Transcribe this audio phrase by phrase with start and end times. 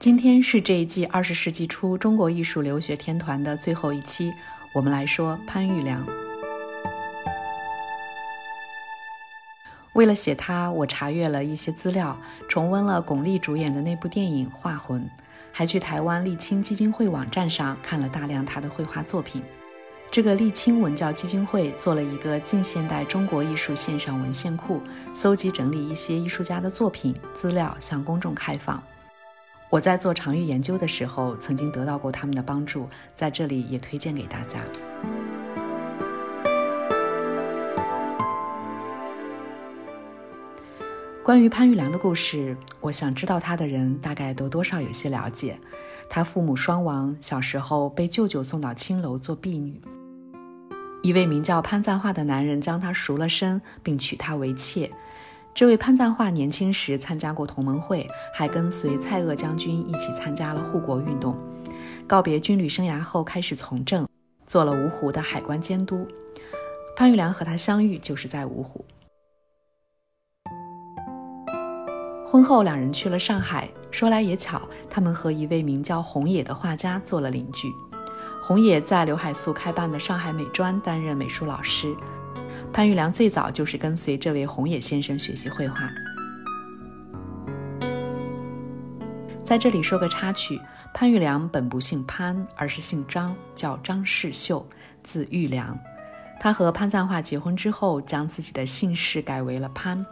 [0.00, 4.32] 今天是这一季二十世纪初中国艺术留学天团的最后一期，
[4.72, 6.02] 我们来说潘玉良。
[9.92, 12.18] 为了写他，我查阅了一些资料，
[12.48, 15.02] 重温了巩俐主演的那部电影《画魂》，
[15.52, 19.42] 还去台湾沥青基金会网站上看了大量他的绘画作品。
[20.10, 24.80] 这个沥青文教基金会做了一个近现代中国艺术线上文献库，
[25.12, 28.82] 搜集整理一些艺术家的作品资料，向公众开放。
[29.70, 34.58] 我在做长域研究的时候，曾经得到过他们的帮助，在这里也推荐给大家。
[41.22, 45.56] 关于潘玉良的故事，我想知道他的人大概都多少有些了解。
[46.08, 49.80] 他父母双亡，小时候被舅舅送到青楼做婢女。
[51.02, 54.90] 一位名叫潘赞化的男人将他赎了身，并娶她为妾。
[55.52, 61.36] 这位潘赞化年轻时参加过同盟会，还跟随蔡锷将军一起参加了护国运动。
[62.06, 64.08] 告别军旅生涯后，开始从政，
[64.46, 66.06] 做了芜湖的海关监督。
[66.96, 68.84] 潘玉良和他相遇就是在芜湖。
[72.26, 73.68] 婚后，两人去了上海。
[73.90, 77.68] 说来也巧，他们和一位名叫红野的画家做了邻居。
[78.40, 81.94] 红野在刘海粟开办的上海美专担任美术老师。
[82.72, 85.90] 潘玉良最早就是跟随这位红野先生学习绘画。
[89.44, 90.60] 在这里说个插曲：
[90.94, 94.64] 潘玉良本不姓潘，而是姓张，叫张世秀，
[95.02, 95.76] 字玉良。
[96.38, 100.06] 他和潘赞化结婚之后，将自己的姓氏改为了潘。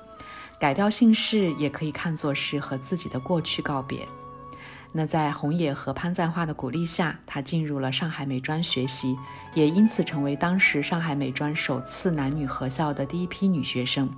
[0.58, 4.00] 改掉姓氏，也可以看作是和自己的过去告别。
[4.90, 9.16] 那在红野和潘赞化的鼓励下，他进入了上海美专学习，
[9.54, 14.08] 也因此成为当时上海美专首次男女合校的第一批女学生。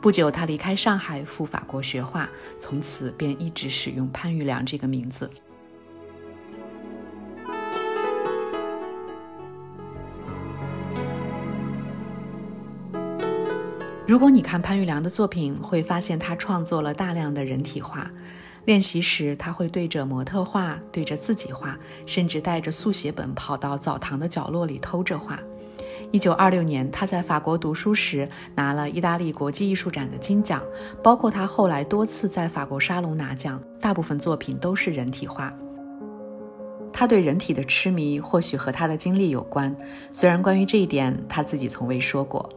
[0.00, 2.28] 不久，他离开上海赴法国学画，
[2.60, 5.30] 从此便一直使用潘玉良这个名字。
[14.06, 18.10] 如果你看潘玉良的作品，会发现他创作了大量的人体画。
[18.64, 25.38] 练习时，他会对着模特画，对着自己画，甚至带着速写本跑到澡堂的角落里偷着画。
[26.10, 30.62] 一九二六年，他在法国读书时拿了意大利国际艺术展的金奖，
[31.02, 35.52] 包括他后来多次在法国沙龙拿奖，大部分作品都是人体画。
[36.92, 39.74] 他对人体的痴迷或许和他的经历有关，
[40.12, 42.48] 虽然关于这一点他自己从未说过。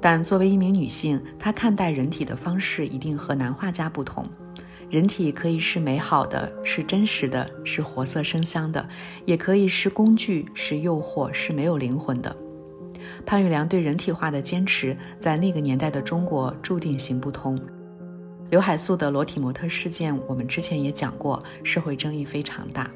[0.00, 4.24] 但作为一名女性，她看待人体的方式一定和男画家不同。
[4.94, 8.88] 人体可以是美好的，是真实的，是活色生香的，
[9.24, 12.36] 也可以是工具，是诱惑，是没有灵魂的。
[13.26, 17.60] 潘玉良对人体化的坚持，在那个年代的中国注定行不通。
[18.50, 22.88] 刘海粟的裸体模特事件，我们之前也讲过，社会争议非常大。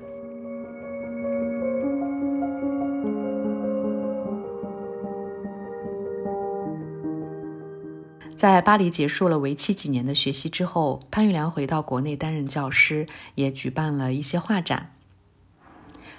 [8.38, 14.92] 在巴黎结束了为期几年的学习之后，潘玉良回到国内担任教师，也举办了一些画展。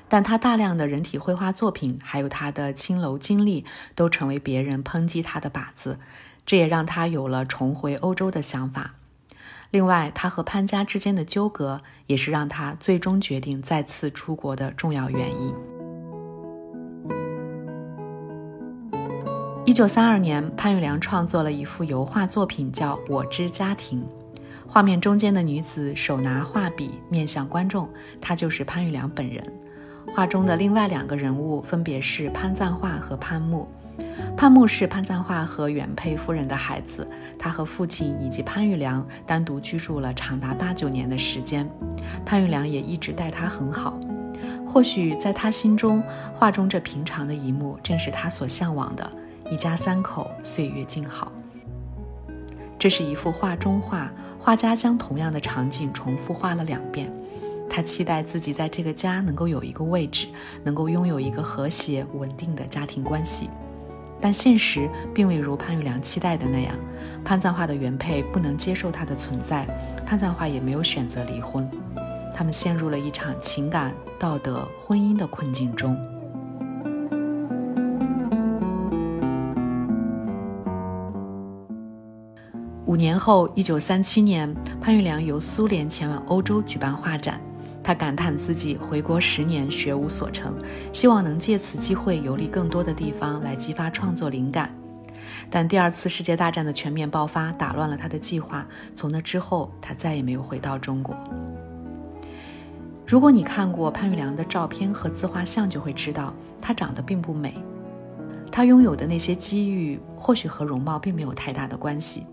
[0.09, 3.63] 但他大量的人体绘画作品，还有他的青楼经历，
[3.95, 5.97] 都成为别人抨击他的靶子，
[6.45, 8.95] 这也让他有了重回欧洲的想法。
[9.71, 15.78] 另外，他和潘家之间的纠葛，也是让他最终决定再次出国的重要原因。
[19.69, 24.01] 一九三二年，潘玉良创作了一幅油画作品，叫《我之家庭》。
[24.67, 27.87] 画面中间的女子手拿画笔，面向观众，
[28.19, 29.43] 她就是潘玉良本人。
[30.11, 33.69] 画中的另外两个人物分别是潘赞化和潘木。
[34.35, 41.69] 潘木是潘赞化和原配夫人的孩子，他和父亲以及潘玉良单独居住了长达八九年的时间，
[42.25, 43.99] 潘玉良也一直待他很好。
[44.67, 46.01] 或许在他心中，
[46.33, 49.07] 画中这平常的一幕正是他所向往的。
[49.49, 51.31] 一家三口，岁月静好。
[52.77, 57.11] 这是一幅画中画，画家将同样的场景重复画了两遍。
[57.69, 60.27] 他期待自己在这个家能够有一个位置，
[60.63, 63.49] 能够拥有一个和谐稳定的家庭关系。
[64.21, 66.75] 但现实并未如潘玉良期待的那样，
[67.23, 69.65] 潘赞化的原配不能接受他的存在，
[70.05, 71.69] 潘赞化也没有选择离婚，
[72.35, 75.97] 他们陷入了一场情感、道德、婚姻的困境中。
[82.89, 84.51] 五年后，一九三七年，
[84.81, 87.39] 潘玉良由苏联前往欧洲举办画展。
[87.83, 90.55] 他感叹自己回国十年学无所成，
[90.91, 94.75] 希望能借此机会游历更多的地方来激发创作灵感。
[95.51, 98.65] 但第二次世界大战的全面爆发打乱了他的计划。
[98.95, 101.15] 从那之后，他再也没有回到中国。
[103.05, 107.53] 如果你看过潘玉良的照片和自画像，就会知道她长得并不美。
[108.51, 112.25] 她拥有的那些机遇，或许和容貌并没有太大的关系。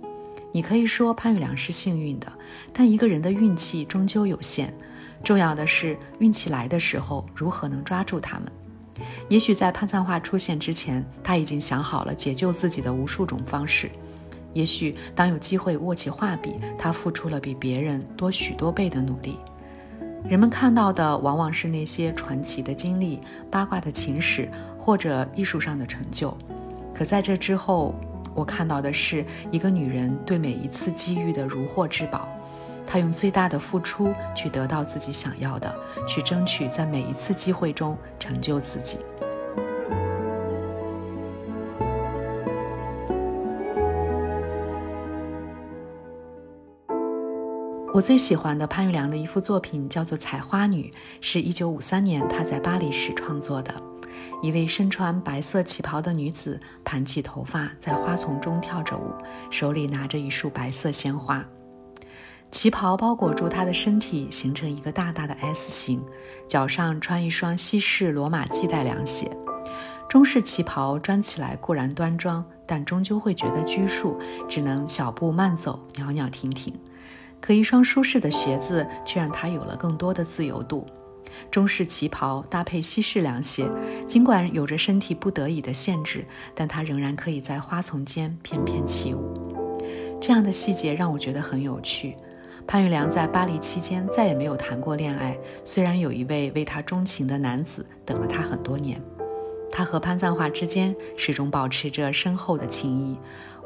[0.56, 2.32] 你可以说潘玉良是幸运的，
[2.72, 4.72] 但一个人的运气终究有限。
[5.22, 8.50] 重要的是运气来的时候，如何能抓住他们。
[9.28, 13.90] 也许在潘灿化出现之前，他已经想好了解救自己的无数种方式。
[14.54, 19.36] 也许当有机会握起画笔，他付出了比别人多许多倍的努力。
[20.26, 23.20] 人们看到的往往是那些传奇的经历、
[23.50, 26.34] 八卦的情史或者艺术上的成就，
[26.94, 27.94] 可在这之后，
[28.36, 32.28] 我看到的是一个女人对每一次机遇的如获至宝。
[32.86, 35.74] 她用最大的付出去得到自己想要的，
[36.06, 38.98] 去争取在每一次机会中成就自己。
[47.92, 50.92] 我最喜欢的潘玉良的一幅作品叫做《采花女》，
[51.22, 53.85] 是一九五三年她在巴黎时创作的。
[54.42, 59.12] 一位身穿白色旗袍的女子盘起头发，在花丛中跳着舞，
[59.50, 61.44] 手里拿着一束白色鲜花。
[62.50, 66.02] 旗袍包裹住她的身体，形成一个大大的 S 型，
[66.48, 69.30] 脚上穿一双西式罗马系带凉鞋。
[70.08, 74.16] 中式旗袍穿起来固然端庄，但终究会觉得拘束，
[74.48, 76.72] 只能小步慢走，袅袅婷婷。
[77.40, 80.86] 可一双舒适的鞋子却让她有了更多的自由度。
[81.50, 83.68] 中式旗袍搭配西式凉鞋，
[84.06, 86.24] 尽管有着身体不得已的限制，
[86.54, 89.80] 但她仍然可以在花丛间翩翩起舞。
[90.20, 92.16] 这样的细节让我觉得很有趣。
[92.66, 99.00] 潘玉良在巴黎期间再也没有谈过恋爱，虽然有一位为他钟情的男子等了他很多年。
[99.70, 103.16] 他和潘赞化之间始终保持着深厚的情谊。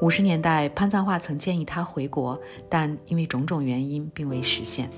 [0.00, 2.38] 五十年代，潘赞化曾建议他回国，
[2.68, 4.90] 但因为种种原因并未实现。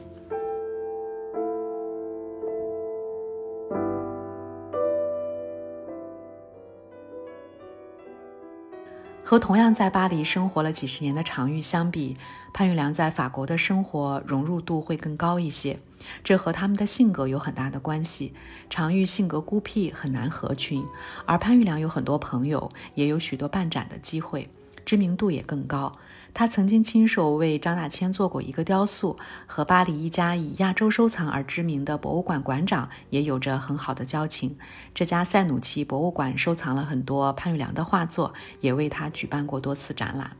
[9.33, 12.19] 和同样在巴黎生活了几十年的常玉相比，
[12.53, 15.79] 潘玉良在法国的生活融入度会更高一些，
[16.23, 18.35] 这和他们的性格有很大的关系。
[18.69, 20.85] 常玉性格孤僻，很难合群，
[21.25, 24.51] 而潘玉良有很多朋友，也有许多办展的机会。
[24.85, 25.93] 知名度也更高。
[26.35, 34.57] 他曾经亲手为张大千做过一个雕塑，和巴黎一家以亚洲收藏而知名的博物馆馆长也有着很好的交情。
[34.95, 38.33] 这家塞努奇博物馆收藏了很多潘玉良的画作，
[38.63, 40.35] 也为他举办过多次展览。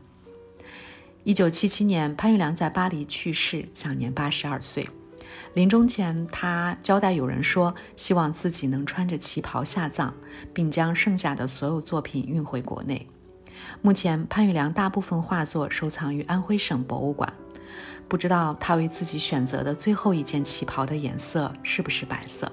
[1.23, 4.89] 一九七七年，潘玉良在巴黎去世，享年八十二岁。
[5.53, 10.11] 临终前，他交代友人说，希望自己能穿着旗袍下葬，
[10.53, 13.07] 并将剩下的所有作品运回国内。
[13.81, 17.31] 目前，潘玉良大部分画作收藏于安徽省博物馆。
[18.07, 22.51] 不知道他为自己选择的最后一件旗袍的颜色是不是白色？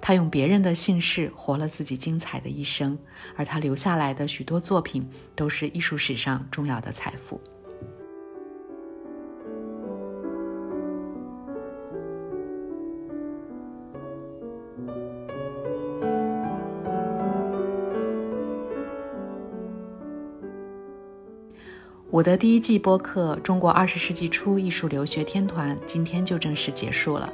[0.00, 2.96] 他用别人的姓氏活了自己精彩的一生，
[3.36, 7.40] 而他留下来的许多作品都是艺术史上重要的财富。
[22.18, 27.32] 我的第一季播客《中国二十世纪初艺术留学天团》今天就正式结束了，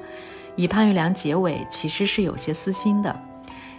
[0.56, 3.18] 以潘玉良结尾，其实是有些私心的。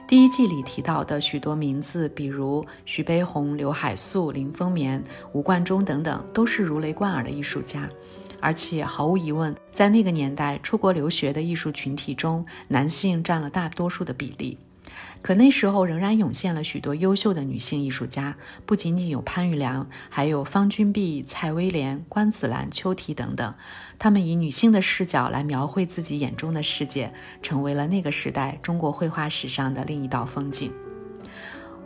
[0.08, 7.88] 第一季里提到的许多名字，比如徐悲鸿、刘海粟、林风眠、吴冠中等等，都是如雷贯耳的艺术家，
[8.40, 14.58] 而且毫无疑问，在那个年代出国留学的艺术群体中，男性占了大多数的比例。
[15.26, 23.56] 可那时候仍然涌现了许多优秀的女性艺术家，不仅仅有潘玉良，还有方君碧、蔡威廉、关子兰、邱提等等。
[23.98, 30.72] 她们以女性的视角来描绘自己眼中的世界，成为了那个时代中国绘画史上的另一道风景。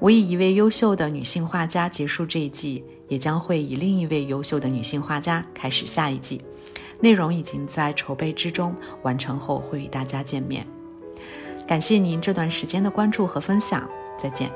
[0.02, 6.42] 我以一位优秀的女性画家结束这一季，也将会以另一位优秀的女性画家开始下一季。
[7.00, 10.68] 内容已经在筹备之中，完成后会与大家见面。
[11.70, 14.50] 感谢您这段时间的关注和分享，再见。